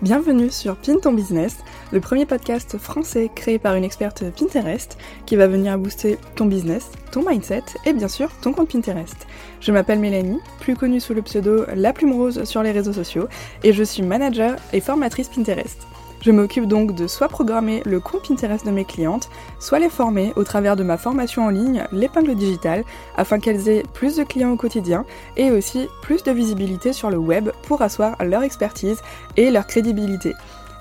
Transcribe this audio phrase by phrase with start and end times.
[0.00, 1.56] Bienvenue sur Pin ton business,
[1.90, 6.92] le premier podcast français créé par une experte Pinterest qui va venir booster ton business,
[7.10, 9.26] ton mindset et bien sûr ton compte Pinterest.
[9.60, 13.26] Je m'appelle Mélanie, plus connue sous le pseudo La Plume Rose sur les réseaux sociaux
[13.64, 15.87] et je suis manager et formatrice Pinterest.
[16.20, 20.32] Je m'occupe donc de soit programmer le compte Pinterest de mes clientes, soit les former
[20.36, 22.84] au travers de ma formation en ligne, l'épingle digitale,
[23.16, 25.04] afin qu'elles aient plus de clients au quotidien
[25.36, 29.00] et aussi plus de visibilité sur le web pour asseoir leur expertise
[29.36, 30.34] et leur crédibilité.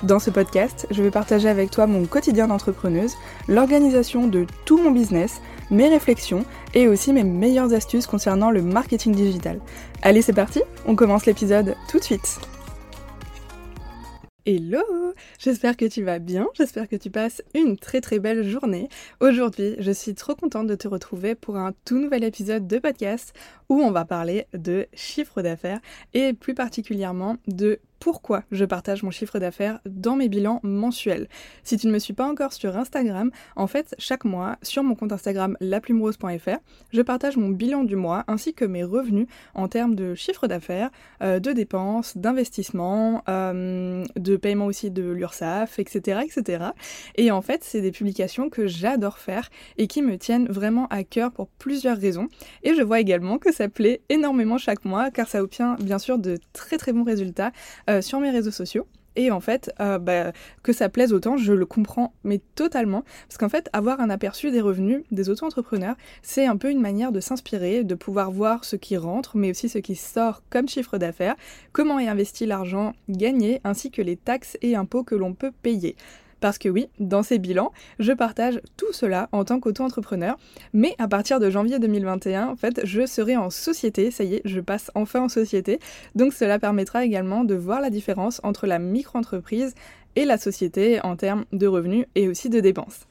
[0.03, 3.15] Dans ce podcast, je vais partager avec toi mon quotidien d'entrepreneuse,
[3.47, 6.45] l'organisation de tout mon business, mes réflexions
[6.75, 9.59] et aussi mes meilleures astuces concernant le marketing digital.
[10.03, 12.39] Allez, c'est parti, on commence l'épisode tout de suite.
[14.47, 14.79] Hello
[15.39, 18.87] J'espère que tu vas bien, j'espère que tu passes une très très belle journée.
[19.19, 23.33] Aujourd'hui, je suis trop contente de te retrouver pour un tout nouvel épisode de podcast
[23.67, 25.81] où on va parler de chiffre d'affaires
[26.13, 31.27] et plus particulièrement de pourquoi je partage mon chiffre d'affaires dans mes bilans mensuels.
[31.63, 34.95] Si tu ne me suis pas encore sur Instagram, en fait, chaque mois, sur mon
[34.95, 36.57] compte Instagram laplumerose.fr,
[36.91, 40.89] je partage mon bilan du mois ainsi que mes revenus en termes de chiffre d'affaires,
[41.21, 46.65] euh, de dépenses, d'investissements, euh, de paiement aussi de l'URSSAF, etc., etc.
[47.15, 51.03] Et en fait, c'est des publications que j'adore faire et qui me tiennent vraiment à
[51.03, 52.27] cœur pour plusieurs raisons.
[52.63, 56.19] Et je vois également que ça plaît énormément chaque mois car ça obtient bien sûr
[56.19, 57.51] de très très bons résultats
[57.89, 58.87] euh, sur mes réseaux sociaux.
[59.17, 63.03] Et en fait, euh, bah, que ça plaise autant, je le comprends, mais totalement.
[63.27, 67.11] Parce qu'en fait, avoir un aperçu des revenus des auto-entrepreneurs, c'est un peu une manière
[67.11, 70.99] de s'inspirer, de pouvoir voir ce qui rentre, mais aussi ce qui sort comme chiffre
[70.99, 71.35] d'affaires,
[71.73, 75.95] comment est investi l'argent gagné, ainsi que les taxes et impôts que l'on peut payer.
[76.39, 80.37] Parce que oui, dans ces bilans, je partage tout cela en tant qu'auto-entrepreneur,
[80.73, 84.41] mais à partir de janvier 2021, en fait, je serai en société, ça y est,
[84.45, 85.79] je passe enfin en société,
[86.15, 89.73] donc cela permettra également de voir la différence entre la micro-entreprise
[90.15, 93.07] et la société en termes de revenus et aussi de dépenses.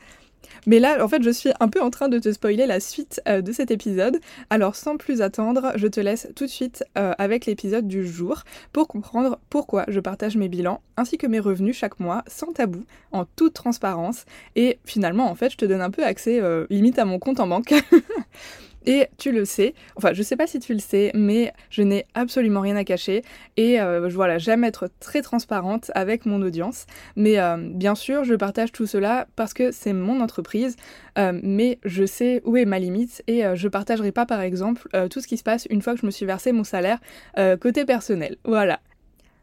[0.67, 3.21] Mais là, en fait, je suis un peu en train de te spoiler la suite
[3.29, 4.19] euh, de cet épisode.
[4.51, 8.43] Alors, sans plus attendre, je te laisse tout de suite euh, avec l'épisode du jour
[8.73, 12.85] pour comprendre pourquoi je partage mes bilans ainsi que mes revenus chaque mois sans tabou,
[13.13, 14.25] en toute transparence.
[14.57, 17.39] Et finalement, en fait, je te donne un peu accès euh, limite à mon compte
[17.39, 17.73] en banque.
[18.87, 22.07] Et tu le sais, enfin je sais pas si tu le sais, mais je n'ai
[22.15, 23.23] absolument rien à cacher
[23.57, 26.87] et euh, voilà, j'aime être très transparente avec mon audience.
[27.17, 30.77] Mais euh, bien sûr, je partage tout cela parce que c'est mon entreprise,
[31.19, 35.21] euh, mais je sais où est ma limite et je partagerai pas par exemple tout
[35.21, 36.99] ce qui se passe une fois que je me suis versé mon salaire
[37.61, 38.37] côté personnel.
[38.45, 38.81] Voilà,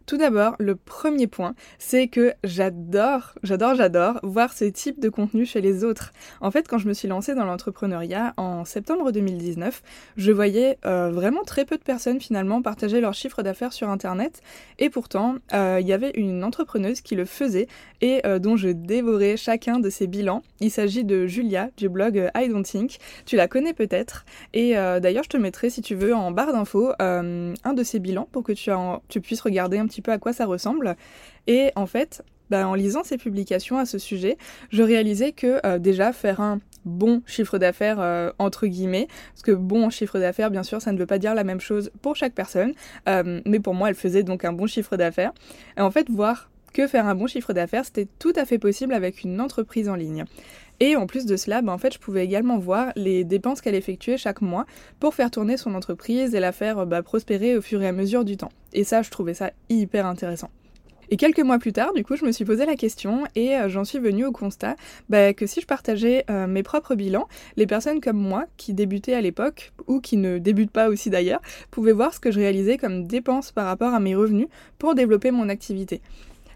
[0.05, 5.45] tout d'abord, le premier point, c'est que j'adore, j'adore, j'adore voir ce type de contenu
[5.45, 6.11] chez les autres.
[6.41, 9.81] En fait, quand je me suis lancée dans l'entrepreneuriat en septembre 2019,
[10.17, 14.41] je voyais euh, vraiment très peu de personnes finalement partager leurs chiffres d'affaires sur Internet.
[14.79, 17.67] Et pourtant, euh, il y avait une entrepreneuse qui le faisait
[18.01, 20.41] et euh, dont je dévorais chacun de ses bilans.
[20.59, 22.97] Il s'agit de Julia du blog I Don't Think.
[23.25, 24.25] Tu la connais peut-être.
[24.53, 28.27] Et d'ailleurs, je te mettrai, si tu veux, en barre d'infos, un de ses bilans
[28.31, 30.95] pour que tu, puisses regarder un petit peu à quoi ça ressemble.
[31.47, 34.37] Et en fait, bah, en lisant ces publications à ce sujet,
[34.69, 39.51] je réalisais que euh, déjà faire un bon chiffre d'affaires euh, entre guillemets, parce que
[39.51, 42.33] bon chiffre d'affaires, bien sûr, ça ne veut pas dire la même chose pour chaque
[42.33, 42.73] personne,
[43.07, 45.31] euh, mais pour moi, elle faisait donc un bon chiffre d'affaires.
[45.77, 48.93] Et en fait, voir que faire un bon chiffre d'affaires, c'était tout à fait possible
[48.93, 50.25] avec une entreprise en ligne.
[50.85, 53.73] Et en plus de cela, bah, en fait, je pouvais également voir les dépenses qu'elle
[53.73, 54.65] effectuait chaque mois
[54.99, 58.25] pour faire tourner son entreprise et la faire bah, prospérer au fur et à mesure
[58.25, 58.51] du temps.
[58.73, 60.49] Et ça, je trouvais ça hyper intéressant.
[61.09, 63.69] Et quelques mois plus tard, du coup, je me suis posé la question et euh,
[63.69, 64.75] j'en suis venue au constat
[65.07, 69.13] bah, que si je partageais euh, mes propres bilans, les personnes comme moi, qui débutaient
[69.13, 72.77] à l'époque, ou qui ne débutent pas aussi d'ailleurs, pouvaient voir ce que je réalisais
[72.77, 74.47] comme dépenses par rapport à mes revenus
[74.79, 76.01] pour développer mon activité.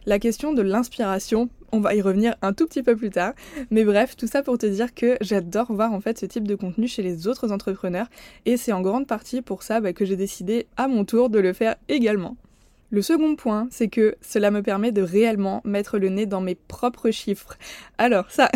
[0.07, 3.33] La question de l'inspiration, on va y revenir un tout petit peu plus tard.
[3.71, 6.55] Mais bref, tout ça pour te dire que j'adore voir en fait ce type de
[6.55, 8.07] contenu chez les autres entrepreneurs
[8.45, 11.39] et c'est en grande partie pour ça bah, que j'ai décidé à mon tour de
[11.39, 12.37] le faire également.
[12.89, 16.55] Le second point, c'est que cela me permet de réellement mettre le nez dans mes
[16.55, 17.57] propres chiffres.
[17.97, 18.49] Alors ça,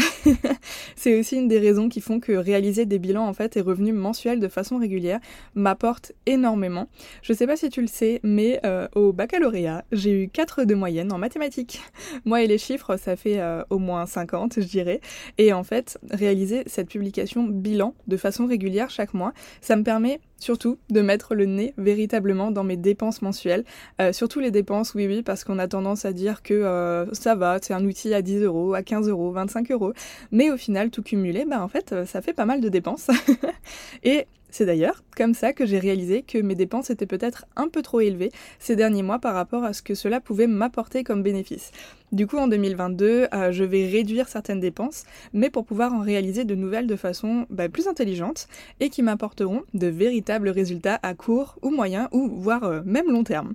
[0.95, 3.93] c'est aussi une des raisons qui font que réaliser des bilans en fait et revenus
[3.93, 5.19] mensuels de façon régulière
[5.53, 6.87] m'apporte énormément.
[7.23, 10.75] Je sais pas si tu le sais, mais euh, au baccalauréat, j'ai eu 4 de
[10.75, 11.81] moyenne en mathématiques.
[12.25, 15.01] Moi et les chiffres, ça fait euh, au moins 50, je dirais.
[15.39, 20.21] Et en fait, réaliser cette publication bilan de façon régulière chaque mois, ça me permet
[20.41, 23.63] surtout de mettre le nez véritablement dans mes dépenses mensuelles.
[24.01, 27.35] Euh, surtout les dépenses, oui, oui, parce qu'on a tendance à dire que euh, ça
[27.35, 29.93] va, c'est un outil à 10 euros, à 15 euros, 25 euros.
[30.31, 33.07] Mais au final, tout cumulé, bah, en fait, euh, ça fait pas mal de dépenses.
[34.03, 37.81] Et C'est d'ailleurs comme ça que j'ai réalisé que mes dépenses étaient peut-être un peu
[37.81, 41.71] trop élevées ces derniers mois par rapport à ce que cela pouvait m'apporter comme bénéfice.
[42.11, 46.43] Du coup, en 2022, euh, je vais réduire certaines dépenses, mais pour pouvoir en réaliser
[46.43, 48.49] de nouvelles de façon bah, plus intelligente
[48.81, 53.23] et qui m'apporteront de véritables résultats à court ou moyen ou voire euh, même long
[53.23, 53.53] terme.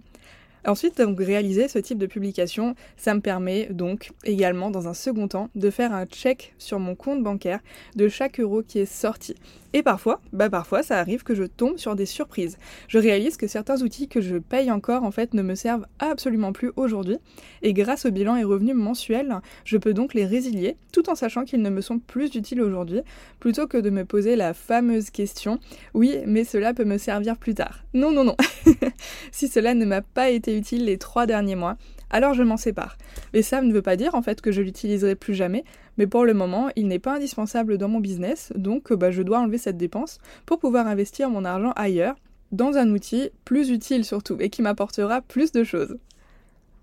[0.66, 5.28] Ensuite, donc, réaliser ce type de publication, ça me permet donc également, dans un second
[5.28, 7.60] temps, de faire un check sur mon compte bancaire
[7.94, 9.34] de chaque euro qui est sorti.
[9.72, 12.56] Et parfois, bah parfois, ça arrive que je tombe sur des surprises.
[12.88, 16.52] Je réalise que certains outils que je paye encore, en fait, ne me servent absolument
[16.52, 17.18] plus aujourd'hui.
[17.62, 21.44] Et grâce au bilan et revenus mensuels, je peux donc les résilier, tout en sachant
[21.44, 23.02] qu'ils ne me sont plus utiles aujourd'hui,
[23.38, 25.58] plutôt que de me poser la fameuse question
[25.94, 27.84] oui, mais cela peut me servir plus tard.
[27.94, 28.36] Non, non, non.
[29.32, 31.76] si cela ne m'a pas été utile les trois derniers mois,
[32.10, 32.96] alors je m'en sépare.
[33.32, 35.64] Mais ça ne veut pas dire en fait que je l'utiliserai plus jamais,
[35.98, 39.40] mais pour le moment, il n'est pas indispensable dans mon business, donc bah, je dois
[39.40, 42.16] enlever cette dépense pour pouvoir investir mon argent ailleurs,
[42.52, 45.96] dans un outil plus utile surtout, et qui m'apportera plus de choses.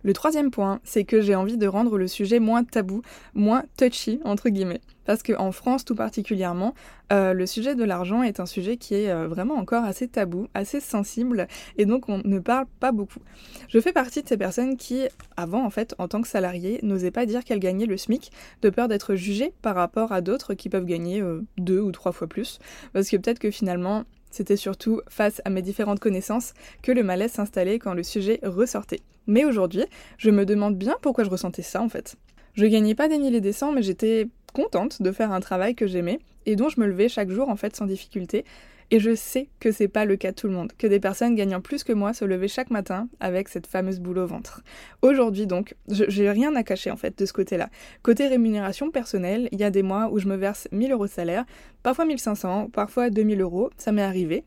[0.04, 3.02] Le troisième point, c'est que j'ai envie de rendre le sujet moins tabou,
[3.34, 4.82] moins touchy, entre guillemets.
[5.06, 6.74] Parce qu'en France tout particulièrement,
[7.12, 10.48] euh, le sujet de l'argent est un sujet qui est euh, vraiment encore assez tabou,
[10.54, 11.48] assez sensible,
[11.78, 13.20] et donc on ne parle pas beaucoup.
[13.68, 15.08] Je fais partie de ces personnes qui,
[15.38, 18.70] avant en fait, en tant que salariée, n'osaient pas dire qu'elles gagnaient le SMIC, de
[18.70, 22.28] peur d'être jugées par rapport à d'autres qui peuvent gagner euh, deux ou trois fois
[22.28, 22.60] plus.
[22.94, 27.34] Parce que peut-être que finalement, c'était surtout face à mes différentes connaissances que le malaise
[27.34, 29.02] s'installait quand le sujet ressortait.
[29.28, 29.86] Mais aujourd'hui,
[30.18, 32.16] je me demande bien pourquoi je ressentais ça en fait.
[32.56, 35.86] Je gagnais pas des milliers des cents, mais j'étais contente de faire un travail que
[35.86, 38.44] j'aimais et dont je me levais chaque jour en fait sans difficulté
[38.92, 41.36] et je sais que c'est pas le cas de tout le monde, que des personnes
[41.36, 44.62] gagnant plus que moi se levaient chaque matin avec cette fameuse boule au ventre.
[45.02, 47.70] Aujourd'hui donc, j'ai rien à cacher en fait de ce côté-là.
[48.02, 51.12] Côté rémunération personnelle, il y a des mois où je me verse 1000 euros de
[51.12, 51.46] salaire,
[51.82, 54.44] parfois 1500, parfois 2000 euros, ça m'est arrivé.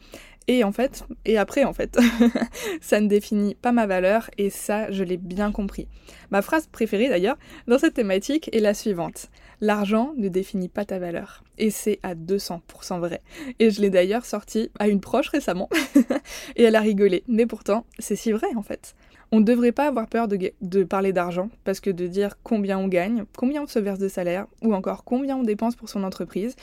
[0.49, 1.99] Et en fait, et après en fait,
[2.81, 5.89] ça ne définit pas ma valeur et ça, je l'ai bien compris.
[6.31, 9.29] Ma phrase préférée d'ailleurs dans cette thématique est la suivante.
[9.61, 11.43] L'argent ne définit pas ta valeur.
[11.59, 13.23] Et c'est à 200% vrai.
[13.59, 15.69] Et je l'ai d'ailleurs sorti à une proche récemment
[16.57, 17.25] et elle a rigolé.
[17.27, 18.95] Mais pourtant, c'est si vrai en fait.
[19.33, 22.87] On ne devrait pas avoir peur de, parler d'argent, parce que de dire combien on
[22.87, 26.55] gagne, combien on se verse de salaire, ou encore combien on dépense pour son entreprise,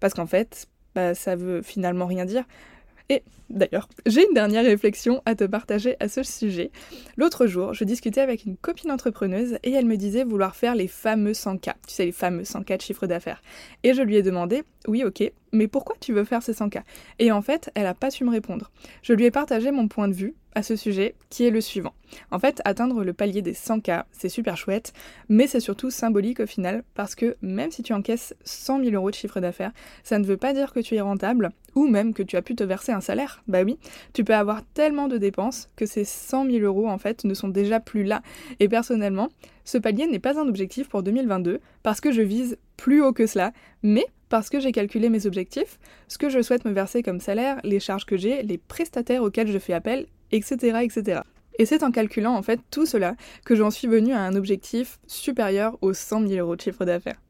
[0.00, 2.44] parce qu'en fait, bah, ça veut finalement rien dire.
[3.10, 6.70] Et d'ailleurs, j'ai une dernière réflexion à te partager à ce sujet.
[7.16, 10.86] L'autre jour, je discutais avec une copine entrepreneuse et elle me disait vouloir faire les
[10.86, 13.42] fameux 100K, tu sais, les fameux 100K de chiffre d'affaires.
[13.82, 16.82] Et je lui ai demandé, oui, ok, mais pourquoi tu veux faire ces 100K
[17.18, 18.70] Et en fait, elle n'a pas su me répondre.
[19.02, 21.94] Je lui ai partagé mon point de vue à ce sujet, qui est le suivant.
[22.30, 24.92] En fait, atteindre le palier des 100K, c'est super chouette,
[25.28, 29.10] mais c'est surtout symbolique au final, parce que même si tu encaisses 100 000 euros
[29.10, 29.72] de chiffre d'affaires,
[30.02, 32.56] ça ne veut pas dire que tu es rentable, ou même que tu as pu
[32.56, 33.42] te verser un salaire.
[33.46, 33.78] Bah oui,
[34.12, 37.48] tu peux avoir tellement de dépenses que ces 100 000 euros, en fait, ne sont
[37.48, 38.22] déjà plus là.
[38.58, 39.28] Et personnellement,
[39.64, 43.26] ce palier n'est pas un objectif pour 2022, parce que je vise plus haut que
[43.26, 43.52] cela,
[43.82, 45.78] mais parce que j'ai calculé mes objectifs,
[46.08, 49.52] ce que je souhaite me verser comme salaire, les charges que j'ai, les prestataires auxquels
[49.52, 50.78] je fais appel, etc.
[50.82, 51.20] etc.
[51.58, 54.98] Et c'est en calculant en fait tout cela que j'en suis venue à un objectif
[55.06, 57.20] supérieur aux 100 000 euros de chiffre d'affaires.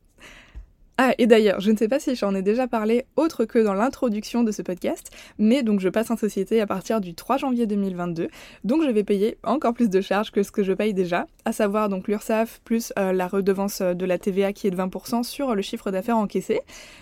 [1.03, 3.73] Ah, et d'ailleurs, je ne sais pas si j'en ai déjà parlé autre que dans
[3.73, 5.09] l'introduction de ce podcast,
[5.39, 8.29] mais donc je passe en société à partir du 3 janvier 2022,
[8.65, 11.53] donc je vais payer encore plus de charges que ce que je paye déjà, à
[11.53, 15.55] savoir donc l'URSSAF plus euh, la redevance de la TVA qui est de 20% sur
[15.55, 16.61] le chiffre d'affaires encaissé.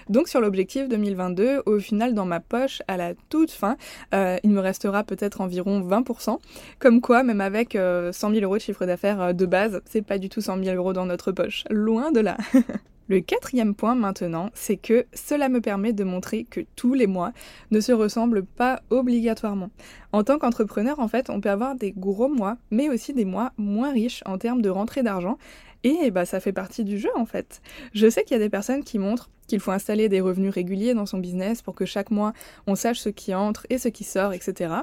[0.08, 3.76] Donc sur l'objectif 2022, au final dans ma poche, à la toute fin,
[4.14, 6.38] euh, il me restera peut-être environ 20%,
[6.78, 10.18] comme quoi même avec 100 euh, 000 euros de chiffre d'affaires de base, c'est pas
[10.18, 12.36] du tout 100 000 euros dans notre poche, loin de là.
[13.08, 17.32] Le quatrième point maintenant, c'est que cela me permet de montrer que tous les mois
[17.70, 19.70] ne se ressemblent pas obligatoirement.
[20.12, 23.52] En tant qu'entrepreneur, en fait, on peut avoir des gros mois, mais aussi des mois
[23.56, 25.38] moins riches en termes de rentrée d'argent.
[25.84, 27.62] Et bah, ça fait partie du jeu en fait.
[27.94, 30.92] Je sais qu'il y a des personnes qui montrent qu'il faut installer des revenus réguliers
[30.92, 32.32] dans son business pour que chaque mois
[32.66, 34.74] on sache ce qui entre et ce qui sort, etc.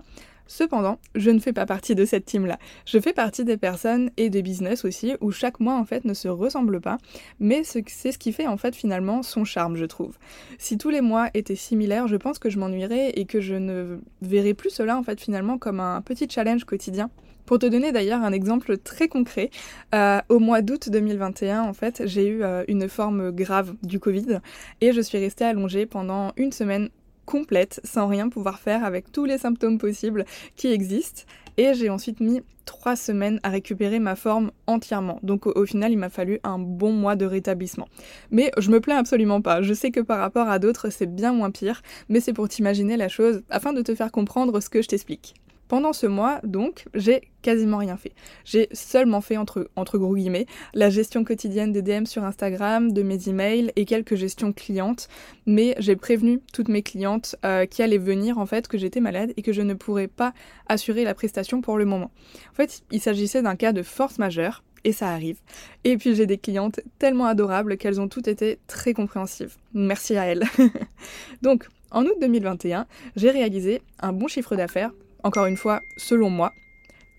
[0.48, 2.60] Cependant, je ne fais pas partie de cette team-là.
[2.86, 6.14] Je fais partie des personnes et des business aussi où chaque mois en fait ne
[6.14, 6.98] se ressemble pas,
[7.40, 10.18] mais c'est ce qui fait en fait finalement son charme, je trouve.
[10.58, 14.00] Si tous les mois étaient similaires, je pense que je m'ennuierais et que je ne
[14.22, 17.10] verrais plus cela en fait finalement comme un petit challenge quotidien.
[17.46, 19.52] Pour te donner d'ailleurs un exemple très concret,
[19.94, 24.40] euh, au mois d'août 2021, en fait, j'ai eu euh, une forme grave du Covid
[24.82, 26.90] et je suis restée allongée pendant une semaine
[27.26, 31.24] complète sans rien pouvoir faire avec tous les symptômes possibles qui existent.
[31.58, 35.20] Et j'ai ensuite mis trois semaines à récupérer ma forme entièrement.
[35.24, 37.88] Donc au, final, il m'a fallu un bon mois de rétablissement.
[38.32, 39.62] Mais je me plains absolument pas.
[39.62, 42.98] Je sais que par rapport à d'autres, c'est bien moins pire, mais c'est pour t'imaginer
[42.98, 45.36] la chose afin de te faire comprendre ce que je t'explique.
[45.68, 48.14] Pendant ce mois, donc, j'ai quasiment rien fait.
[48.44, 53.02] J'ai seulement fait, entre, entre gros guillemets, la gestion quotidienne des DM sur Instagram, de
[53.02, 55.08] mes emails et quelques gestions clientes.
[55.46, 59.34] Mais j'ai prévenu toutes mes clientes euh, qui allaient venir, en fait, que j'étais malade
[59.38, 60.34] et que je ne pourrais pas
[60.68, 62.12] assurer la prestation pour le moment.
[62.52, 65.40] En fait, il s'agissait d'un cas de force majeure et ça arrive.
[65.84, 69.56] Et puis j'ai des clientes tellement adorables qu'elles ont toutes été très compréhensives.
[69.74, 70.44] Merci à elles.
[71.42, 74.92] Donc, en août 2021, j'ai réalisé un bon chiffre d'affaires
[75.26, 76.54] encore une fois, selon moi,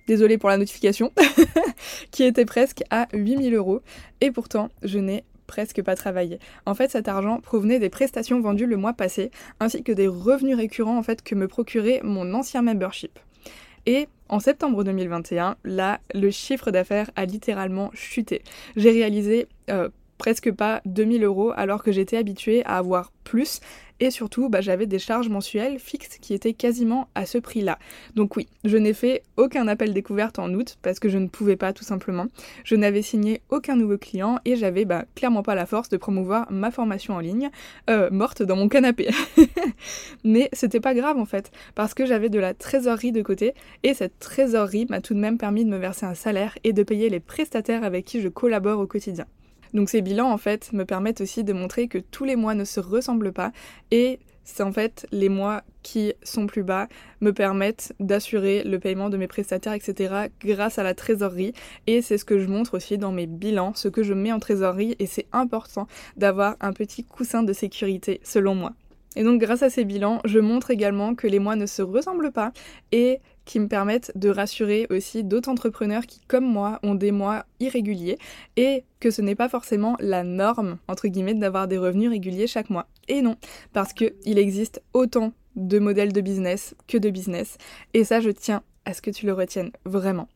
[0.06, 1.12] désolé pour la notification,
[2.12, 3.82] qui était presque à 8000 euros.
[4.20, 6.38] Et pourtant, je n'ai presque pas travaillé.
[6.66, 10.56] En fait, cet argent provenait des prestations vendues le mois passé, ainsi que des revenus
[10.56, 13.18] récurrents en fait que me procurait mon ancien membership.
[13.86, 18.42] Et en septembre 2021, là, le chiffre d'affaires a littéralement chuté.
[18.76, 23.60] J'ai réalisé euh, presque pas 2000 euros alors que j'étais habituée à avoir plus
[24.00, 27.78] et surtout bah, j'avais des charges mensuelles fixes qui étaient quasiment à ce prix-là.
[28.14, 31.56] Donc oui, je n'ai fait aucun appel découverte en août parce que je ne pouvais
[31.56, 32.26] pas tout simplement.
[32.64, 36.46] Je n'avais signé aucun nouveau client et j'avais bah, clairement pas la force de promouvoir
[36.50, 37.50] ma formation en ligne
[37.90, 39.08] euh, morte dans mon canapé.
[40.24, 43.94] Mais c'était pas grave en fait parce que j'avais de la trésorerie de côté et
[43.94, 47.08] cette trésorerie m'a tout de même permis de me verser un salaire et de payer
[47.08, 49.26] les prestataires avec qui je collabore au quotidien.
[49.74, 52.64] Donc ces bilans en fait me permettent aussi de montrer que tous les mois ne
[52.64, 53.52] se ressemblent pas
[53.90, 56.88] et c'est en fait les mois qui sont plus bas
[57.20, 60.28] me permettent d'assurer le paiement de mes prestataires, etc.
[60.40, 61.52] grâce à la trésorerie.
[61.88, 64.38] Et c'est ce que je montre aussi dans mes bilans, ce que je mets en
[64.38, 64.94] trésorerie.
[65.00, 68.72] Et c'est important d'avoir un petit coussin de sécurité selon moi.
[69.16, 72.32] Et donc grâce à ces bilans, je montre également que les mois ne se ressemblent
[72.32, 72.52] pas
[72.92, 77.46] et qui me permettent de rassurer aussi d'autres entrepreneurs qui, comme moi, ont des mois
[77.60, 78.18] irréguliers
[78.56, 82.68] et que ce n'est pas forcément la norme, entre guillemets, d'avoir des revenus réguliers chaque
[82.68, 82.88] mois.
[83.08, 83.36] Et non,
[83.72, 87.56] parce qu'il existe autant de modèles de business que de business.
[87.94, 90.28] Et ça, je tiens à ce que tu le retiennes vraiment.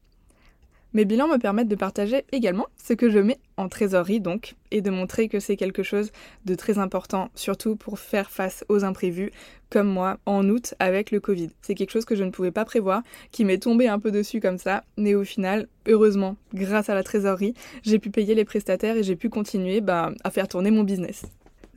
[0.93, 4.81] Mes bilans me permettent de partager également ce que je mets en trésorerie donc, et
[4.81, 6.11] de montrer que c'est quelque chose
[6.47, 9.31] de très important, surtout pour faire face aux imprévus,
[9.71, 11.51] comme moi en août avec le Covid.
[11.63, 14.41] C'est quelque chose que je ne pouvais pas prévoir, qui m'est tombé un peu dessus
[14.41, 18.97] comme ça, mais au final, heureusement, grâce à la trésorerie, j'ai pu payer les prestataires
[18.97, 21.23] et j'ai pu continuer bah, à faire tourner mon business.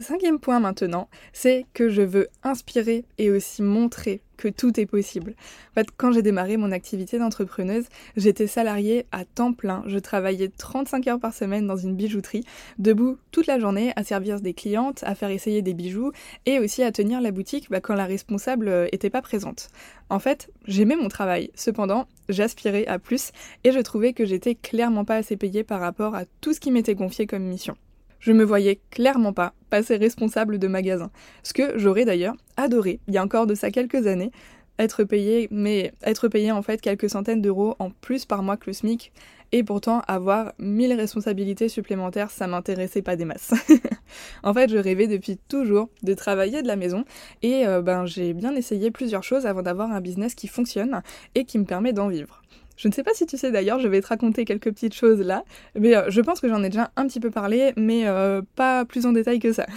[0.04, 5.34] Cinquième point maintenant, c'est que je veux inspirer et aussi montrer que tout est possible.
[5.72, 7.86] En fait, quand j'ai démarré mon activité d'entrepreneuse,
[8.18, 9.82] j'étais salariée à temps plein.
[9.88, 12.44] Je travaillais 35 heures par semaine dans une bijouterie,
[12.80, 16.12] debout toute la journée à servir des clientes, à faire essayer des bijoux
[16.46, 19.70] et aussi à tenir la boutique bah, quand la responsable n'était pas présente.
[20.10, 21.50] En fait, j'aimais mon travail.
[21.56, 23.32] Cependant, j'aspirais à plus
[23.64, 26.72] et je trouvais que j'étais clairement pas assez payée par rapport à tout ce qui
[26.72, 27.78] m'était confié comme mission.
[28.24, 31.12] Je me voyais clairement pas passer responsable de magasin.
[31.44, 34.32] Ce que j'aurais d'ailleurs adoré, il y a encore de ça quelques années,
[34.80, 38.68] être payé, mais être payé en fait quelques centaines d'euros en plus par mois que
[38.68, 39.12] le SMIC,
[39.52, 43.54] et pourtant avoir mille responsabilités supplémentaires, ça m'intéressait pas des masses.
[44.44, 47.04] en fait, je rêvais depuis toujours de travailler de la maison,
[47.42, 51.04] et euh, ben j'ai bien essayé plusieurs choses avant d'avoir un business qui fonctionne
[51.36, 52.42] et qui me permet d'en vivre.
[52.76, 55.22] Je ne sais pas si tu sais d'ailleurs, je vais te raconter quelques petites choses
[55.22, 55.44] là,
[55.78, 58.86] mais euh, je pense que j'en ai déjà un petit peu parlé, mais euh, pas
[58.86, 59.66] plus en détail que ça.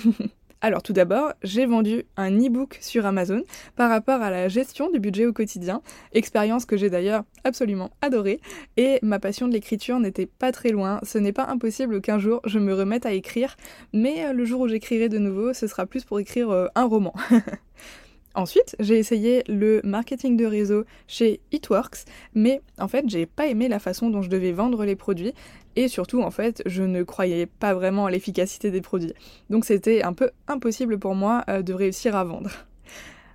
[0.62, 3.42] Alors tout d'abord, j'ai vendu un e-book sur Amazon
[3.76, 8.40] par rapport à la gestion du budget au quotidien, expérience que j'ai d'ailleurs absolument adorée,
[8.78, 12.40] et ma passion de l'écriture n'était pas très loin, ce n'est pas impossible qu'un jour
[12.46, 13.56] je me remette à écrire,
[13.92, 17.12] mais euh, le jour où j'écrirai de nouveau, ce sera plus pour écrire un roman.
[18.36, 23.66] Ensuite, j'ai essayé le marketing de réseau chez Itworks, mais en fait, j'ai pas aimé
[23.66, 25.32] la façon dont je devais vendre les produits
[25.74, 29.14] et surtout, en fait, je ne croyais pas vraiment à l'efficacité des produits.
[29.48, 32.50] Donc, c'était un peu impossible pour moi euh, de réussir à vendre.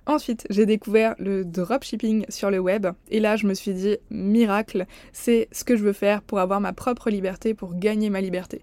[0.06, 4.86] Ensuite, j'ai découvert le dropshipping sur le web et là, je me suis dit miracle,
[5.12, 8.62] c'est ce que je veux faire pour avoir ma propre liberté, pour gagner ma liberté.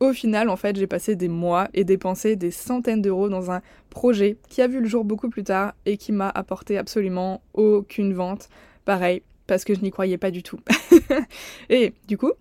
[0.00, 3.62] Au final, en fait, j'ai passé des mois et dépensé des centaines d'euros dans un
[3.90, 8.14] projet qui a vu le jour beaucoup plus tard et qui m'a apporté absolument aucune
[8.14, 8.48] vente.
[8.84, 10.60] Pareil, parce que je n'y croyais pas du tout.
[11.68, 12.32] et du coup,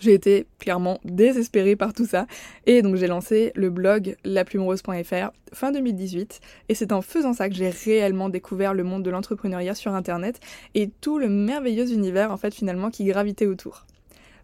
[0.00, 2.26] j'ai été clairement désespérée par tout ça
[2.66, 7.54] et donc j'ai lancé le blog laplumerose.fr fin 2018 et c'est en faisant ça que
[7.54, 10.40] j'ai réellement découvert le monde de l'entrepreneuriat sur internet
[10.74, 13.84] et tout le merveilleux univers en fait finalement qui gravitait autour.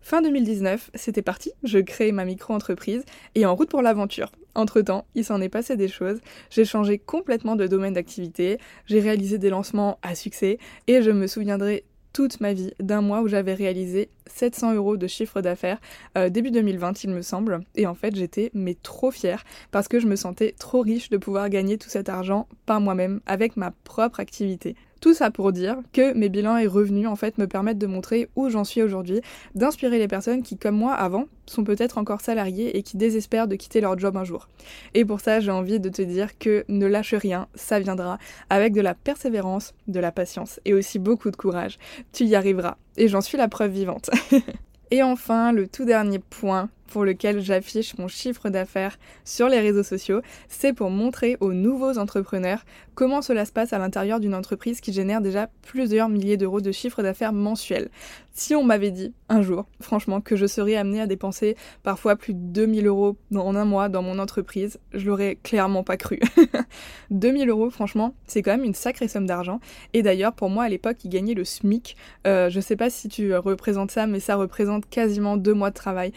[0.08, 4.30] Fin 2019, c'était parti, je crée ma micro-entreprise et en route pour l'aventure.
[4.54, 9.38] Entre-temps, il s'en est passé des choses, j'ai changé complètement de domaine d'activité, j'ai réalisé
[9.38, 11.82] des lancements à succès et je me souviendrai
[12.12, 15.80] toute ma vie d'un mois où j'avais réalisé 700 euros de chiffre d'affaires
[16.16, 19.98] euh, début 2020 il me semble et en fait j'étais mais trop fière parce que
[19.98, 23.72] je me sentais trop riche de pouvoir gagner tout cet argent par moi-même avec ma
[23.82, 24.76] propre activité.
[25.00, 28.28] Tout ça pour dire que mes bilans et revenus en fait me permettent de montrer
[28.34, 29.20] où j'en suis aujourd'hui,
[29.54, 33.56] d'inspirer les personnes qui comme moi avant sont peut-être encore salariés et qui désespèrent de
[33.56, 34.48] quitter leur job un jour.
[34.94, 38.18] Et pour ça j'ai envie de te dire que ne lâche rien, ça viendra
[38.50, 41.78] avec de la persévérance, de la patience et aussi beaucoup de courage.
[42.12, 44.10] Tu y arriveras et j'en suis la preuve vivante.
[44.90, 49.83] et enfin, le tout dernier point pour lequel j'affiche mon chiffre d'affaires sur les réseaux
[49.83, 52.64] sociaux, c'est pour montrer aux nouveaux entrepreneurs
[52.95, 56.73] comment cela se passe à l'intérieur d'une entreprise qui génère déjà plusieurs milliers d'euros de
[56.73, 57.90] chiffre d'affaires mensuel.
[58.33, 62.35] Si on m'avait dit un jour, franchement, que je serais amenée à dépenser parfois plus
[62.35, 66.21] de 2000 euros en un mois dans mon entreprise, je l'aurais clairement pas cru.
[67.11, 69.61] 2000 euros, franchement, c'est quand même une sacrée somme d'argent.
[69.95, 71.97] Et d'ailleurs, pour moi, à l'époque, il gagnait le SMIC.
[72.26, 75.75] Euh, je sais pas si tu représentes ça, mais ça représente quasiment deux mois de
[75.75, 76.12] travail.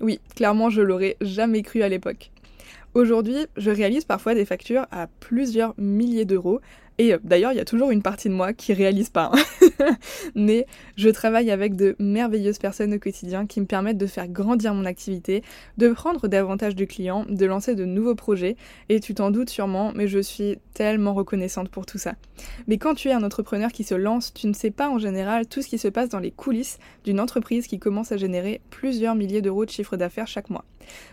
[0.00, 2.30] Oui, clairement, je l'aurais jamais cru à l'époque.
[2.94, 6.60] Aujourd'hui, je réalise parfois des factures à plusieurs milliers d'euros
[7.00, 9.30] et euh, d'ailleurs, il y a toujours une partie de moi qui réalise pas.
[9.32, 9.96] Hein.
[10.34, 10.66] Mais
[10.96, 14.84] je travaille avec de merveilleuses personnes au quotidien qui me permettent de faire grandir mon
[14.84, 15.42] activité,
[15.78, 18.56] de prendre davantage de clients, de lancer de nouveaux projets.
[18.90, 22.16] Et tu t'en doutes sûrement, mais je suis tellement reconnaissante pour tout ça.
[22.68, 25.46] Mais quand tu es un entrepreneur qui se lance, tu ne sais pas en général
[25.46, 29.14] tout ce qui se passe dans les coulisses d'une entreprise qui commence à générer plusieurs
[29.14, 30.66] milliers d'euros de chiffre d'affaires chaque mois.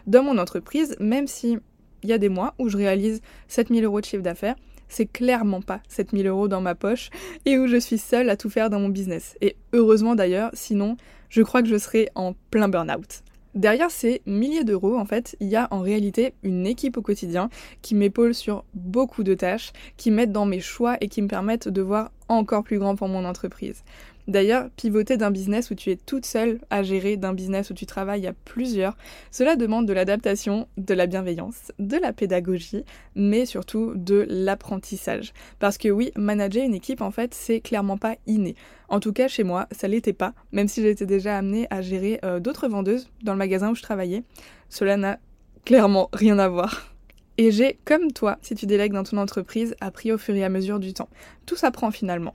[0.06, 1.58] Dans mon entreprise, même si
[2.03, 4.56] il y a des mois où je réalise 7000 euros de chiffre d'affaires,
[4.89, 7.10] c'est clairement pas 7000 euros dans ma poche
[7.46, 9.36] et où je suis seule à tout faire dans mon business.
[9.41, 10.98] Et heureusement d'ailleurs, sinon
[11.29, 13.24] je crois que je serais en plein burn-out.
[13.56, 17.50] Derrière ces milliers d'euros, en fait, il y a en réalité une équipe au quotidien
[17.82, 21.67] qui m'épaule sur beaucoup de tâches, qui m'aide dans mes choix et qui me permettent
[21.67, 23.84] de voir encore plus grand pour mon entreprise.
[24.27, 27.86] D'ailleurs, pivoter d'un business où tu es toute seule à gérer, d'un business où tu
[27.86, 28.98] travailles à plusieurs,
[29.31, 32.84] cela demande de l'adaptation, de la bienveillance, de la pédagogie,
[33.15, 35.31] mais surtout de l'apprentissage.
[35.60, 38.55] Parce que oui, manager une équipe, en fait, c'est clairement pas inné.
[38.89, 42.19] En tout cas, chez moi, ça l'était pas, même si j'étais déjà amenée à gérer
[42.25, 44.23] euh, d'autres vendeuses dans le magasin où je travaillais.
[44.67, 45.19] Cela n'a
[45.63, 46.93] clairement rien à voir.
[47.38, 50.49] Et j'ai, comme toi, si tu délègues dans ton entreprise, appris au fur et à
[50.49, 51.10] mesure du temps.
[51.45, 52.34] Tout s'apprend finalement.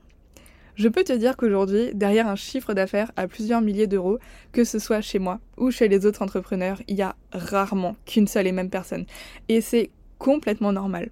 [0.82, 4.18] Je peux te dire qu'aujourd'hui, derrière un chiffre d'affaires à plusieurs milliers d'euros,
[4.50, 8.26] que ce soit chez moi ou chez les autres entrepreneurs, il y a rarement qu'une
[8.26, 9.06] seule et même personne.
[9.48, 11.10] Et c'est complètement normal.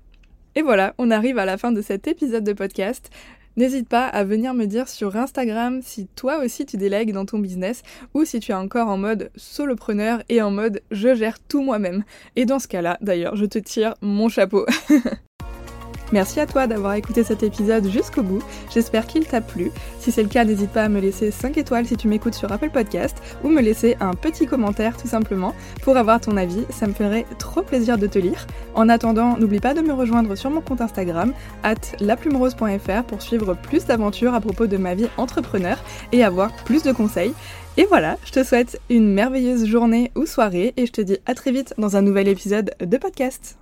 [0.56, 3.10] Et voilà, on arrive à la fin de cet épisode de podcast.
[3.56, 7.38] N'hésite pas à venir me dire sur Instagram si toi aussi tu délègues dans ton
[7.38, 11.62] business ou si tu es encore en mode solopreneur et en mode je gère tout
[11.62, 12.02] moi-même.
[12.34, 14.66] Et dans ce cas-là, d'ailleurs, je te tire mon chapeau.
[16.12, 18.42] Merci à toi d'avoir écouté cet épisode jusqu'au bout,
[18.72, 19.70] j'espère qu'il t'a plu.
[20.00, 22.50] Si c'est le cas, n'hésite pas à me laisser 5 étoiles si tu m'écoutes sur
[22.50, 26.86] Apple Podcast ou me laisser un petit commentaire tout simplement pour avoir ton avis, ça
[26.86, 28.46] me ferait trop plaisir de te lire.
[28.74, 33.54] En attendant, n'oublie pas de me rejoindre sur mon compte Instagram, at laplumerose.fr pour suivre
[33.54, 35.78] plus d'aventures à propos de ma vie entrepreneur
[36.12, 37.34] et avoir plus de conseils.
[37.76, 41.34] Et voilà, je te souhaite une merveilleuse journée ou soirée et je te dis à
[41.34, 43.56] très vite dans un nouvel épisode de podcast.